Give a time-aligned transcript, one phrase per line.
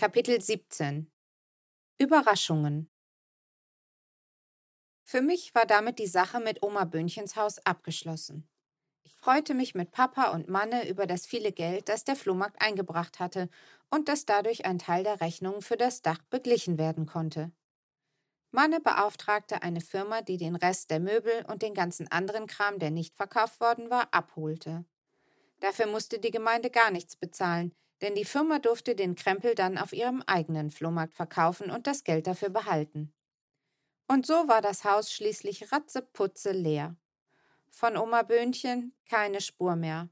[0.00, 1.10] Kapitel 17
[1.98, 2.88] Überraschungen
[5.02, 8.48] Für mich war damit die Sache mit Oma Böhnchens Haus abgeschlossen.
[9.02, 13.18] Ich freute mich mit Papa und Manne über das viele Geld, das der Flohmarkt eingebracht
[13.18, 13.48] hatte
[13.90, 17.50] und dass dadurch ein Teil der Rechnungen für das Dach beglichen werden konnte.
[18.52, 22.92] Manne beauftragte eine Firma, die den Rest der Möbel und den ganzen anderen Kram, der
[22.92, 24.84] nicht verkauft worden war, abholte.
[25.58, 29.92] Dafür musste die Gemeinde gar nichts bezahlen, denn die Firma durfte den Krempel dann auf
[29.92, 33.12] ihrem eigenen Flohmarkt verkaufen und das Geld dafür behalten.
[34.06, 36.96] Und so war das Haus schließlich ratzeputze leer.
[37.70, 40.08] Von Oma Böhnchen keine Spur mehr.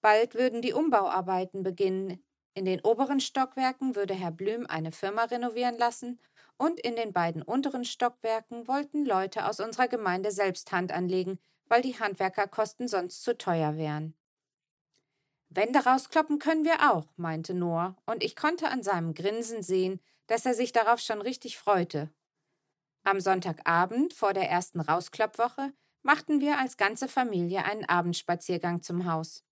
[0.00, 2.22] Bald würden die Umbauarbeiten beginnen.
[2.54, 6.20] In den oberen Stockwerken würde Herr Blüm eine Firma renovieren lassen
[6.56, 11.82] und in den beiden unteren Stockwerken wollten Leute aus unserer Gemeinde selbst Hand anlegen, weil
[11.82, 14.14] die Handwerkerkosten sonst zu teuer wären.
[15.54, 20.46] Wände rauskloppen können wir auch, meinte Noah, und ich konnte an seinem Grinsen sehen, dass
[20.46, 22.10] er sich darauf schon richtig freute.
[23.04, 29.44] Am Sonntagabend vor der ersten Rauskloppwoche machten wir als ganze Familie einen Abendspaziergang zum Haus.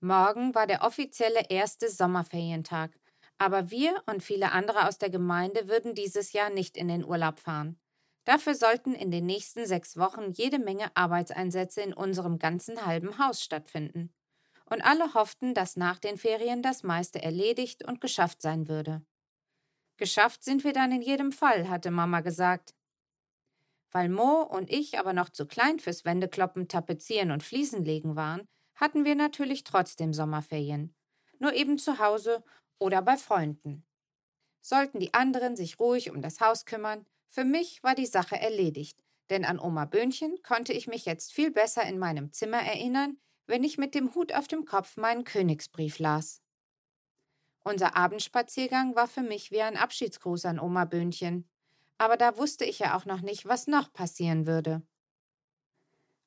[0.00, 2.98] Morgen war der offizielle erste Sommerferientag,
[3.38, 7.38] aber wir und viele andere aus der Gemeinde würden dieses Jahr nicht in den Urlaub
[7.38, 7.80] fahren.
[8.24, 13.42] Dafür sollten in den nächsten sechs Wochen jede Menge Arbeitseinsätze in unserem ganzen halben Haus
[13.42, 14.12] stattfinden.
[14.70, 19.02] Und alle hofften, dass nach den Ferien das meiste erledigt und geschafft sein würde.
[19.96, 22.74] Geschafft sind wir dann in jedem Fall, hatte Mama gesagt.
[23.90, 29.04] Weil Mo und ich aber noch zu klein fürs Wendekloppen, Tapezieren und Fliesenlegen waren, hatten
[29.04, 30.94] wir natürlich trotzdem Sommerferien.
[31.38, 32.44] Nur eben zu Hause
[32.78, 33.86] oder bei Freunden.
[34.60, 39.02] Sollten die anderen sich ruhig um das Haus kümmern, für mich war die Sache erledigt,
[39.30, 43.64] denn an Oma Böhnchen konnte ich mich jetzt viel besser in meinem Zimmer erinnern, wenn
[43.64, 46.42] ich mit dem Hut auf dem Kopf meinen Königsbrief las.
[47.64, 51.48] Unser Abendspaziergang war für mich wie ein Abschiedsgruß an Oma Böhnchen,
[51.96, 54.82] aber da wusste ich ja auch noch nicht, was noch passieren würde.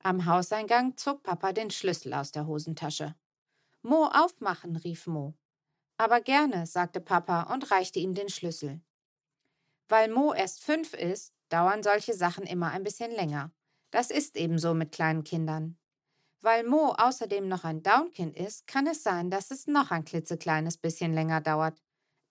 [0.04, 3.16] Am Hauseingang zog Papa den Schlüssel aus der Hosentasche.
[3.84, 5.36] Mo aufmachen, rief Mo.
[5.98, 8.82] Aber gerne, sagte Papa und reichte ihm den Schlüssel.
[9.88, 13.52] Weil Mo erst fünf ist, dauern solche Sachen immer ein bisschen länger.
[13.92, 15.78] Das ist ebenso mit kleinen Kindern.
[16.42, 20.78] Weil Mo außerdem noch ein Downkind ist, kann es sein, dass es noch ein klitzekleines
[20.78, 21.82] bisschen länger dauert.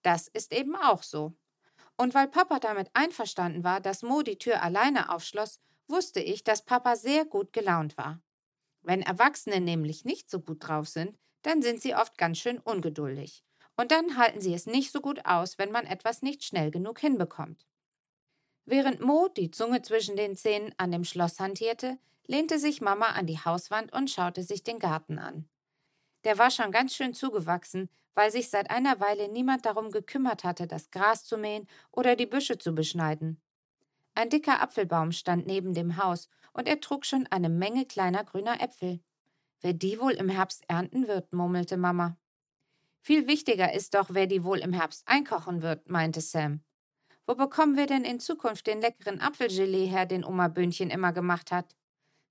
[0.01, 1.33] Das ist eben auch so.
[1.97, 6.65] Und weil Papa damit einverstanden war, dass Mo die Tür alleine aufschloss, wusste ich, dass
[6.65, 8.21] Papa sehr gut gelaunt war.
[8.81, 13.43] Wenn Erwachsene nämlich nicht so gut drauf sind, dann sind sie oft ganz schön ungeduldig.
[13.77, 16.99] Und dann halten sie es nicht so gut aus, wenn man etwas nicht schnell genug
[16.99, 17.65] hinbekommt.
[18.65, 23.25] Während Mo die Zunge zwischen den Zähnen an dem Schloss hantierte, lehnte sich Mama an
[23.25, 25.47] die Hauswand und schaute sich den Garten an.
[26.23, 30.67] Der war schon ganz schön zugewachsen, weil sich seit einer Weile niemand darum gekümmert hatte,
[30.67, 33.41] das Gras zu mähen oder die Büsche zu beschneiden.
[34.13, 38.61] Ein dicker Apfelbaum stand neben dem Haus und er trug schon eine Menge kleiner grüner
[38.61, 38.99] Äpfel.
[39.61, 42.17] Wer die wohl im Herbst ernten wird, murmelte Mama.
[42.99, 46.63] Viel wichtiger ist doch, wer die wohl im Herbst einkochen wird, meinte Sam.
[47.27, 51.51] Wo bekommen wir denn in Zukunft den leckeren Apfelgelee her, den Oma Böhnchen immer gemacht
[51.51, 51.75] hat?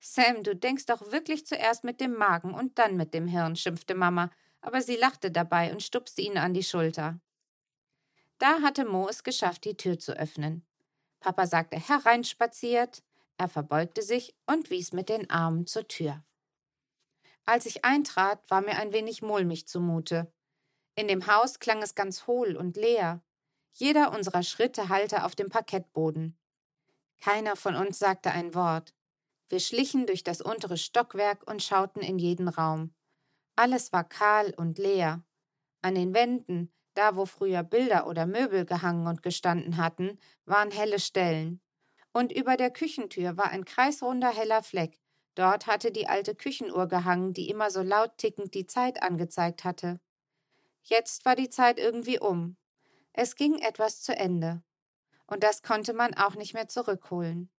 [0.00, 3.94] Sam, du denkst doch wirklich zuerst mit dem Magen und dann mit dem Hirn, schimpfte
[3.94, 4.30] Mama,
[4.60, 7.20] aber sie lachte dabei und stupste ihn an die Schulter.
[8.38, 10.66] Da hatte Mo es geschafft, die Tür zu öffnen.
[11.20, 13.02] Papa sagte hereinspaziert,
[13.36, 16.24] er verbeugte sich und wies mit den Armen zur Tür.
[17.44, 20.32] Als ich eintrat, war mir ein wenig mulmig zumute.
[20.94, 23.22] In dem Haus klang es ganz hohl und leer.
[23.72, 26.38] Jeder unserer Schritte hallte auf dem Parkettboden.
[27.20, 28.94] Keiner von uns sagte ein Wort.
[29.48, 32.94] Wir schlichen durch das untere Stockwerk und schauten in jeden Raum.
[33.56, 35.24] Alles war kahl und leer.
[35.82, 40.98] An den Wänden, da wo früher Bilder oder Möbel gehangen und gestanden hatten, waren helle
[40.98, 41.60] Stellen.
[42.12, 45.00] Und über der Küchentür war ein kreisrunder heller Fleck.
[45.34, 50.00] Dort hatte die alte Küchenuhr gehangen, die immer so laut tickend die Zeit angezeigt hatte.
[50.82, 52.56] Jetzt war die Zeit irgendwie um.
[53.22, 54.62] Es ging etwas zu Ende.
[55.26, 57.50] Und das konnte man auch nicht mehr zurückholen.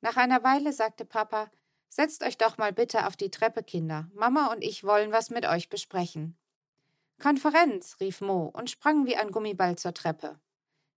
[0.00, 1.50] Nach einer Weile sagte Papa,
[1.90, 4.08] Setzt euch doch mal bitte auf die Treppe, Kinder.
[4.14, 6.38] Mama und ich wollen was mit euch besprechen.
[7.20, 10.40] Konferenz, rief Mo und sprang wie ein Gummiball zur Treppe.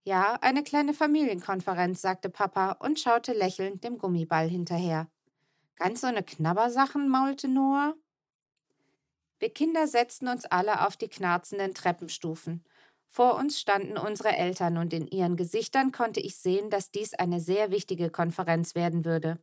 [0.05, 5.09] Ja, eine kleine Familienkonferenz, sagte Papa und schaute lächelnd dem Gummiball hinterher.
[5.75, 7.95] Ganz so eine Knabbersachen, maulte Noah.
[9.39, 12.63] Wir Kinder setzten uns alle auf die knarzenden Treppenstufen.
[13.15, 17.39] Vor uns standen unsere Eltern und in ihren Gesichtern konnte ich sehen, dass dies eine
[17.39, 19.37] sehr wichtige Konferenz werden würde.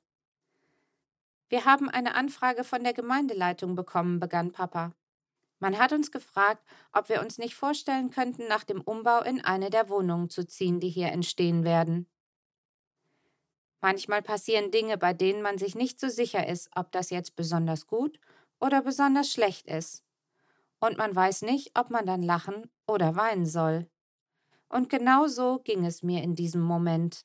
[1.49, 4.93] Wir haben eine Anfrage von der Gemeindeleitung bekommen, begann Papa.
[5.61, 9.71] Man hat uns gefragt, ob wir uns nicht vorstellen könnten, nach dem Umbau in eine
[9.71, 12.11] der Wohnungen zu ziehen, die hier entstehen werden.
[13.81, 17.87] Manchmal passieren Dinge, bei denen man sich nicht so sicher ist, ob das jetzt besonders
[17.87, 18.19] gut
[18.59, 20.03] oder besonders schlecht ist.
[20.81, 23.89] Und man weiß nicht, ob man dann lachen oder weinen soll.
[24.69, 27.25] Und genau so ging es mir in diesem Moment.